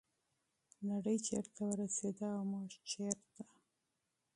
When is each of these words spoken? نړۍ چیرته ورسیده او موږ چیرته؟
نړۍ 0.89 1.17
چیرته 1.27 1.61
ورسیده 1.69 2.27
او 2.35 2.43
موږ 2.51 2.69
چیرته؟ 2.89 3.43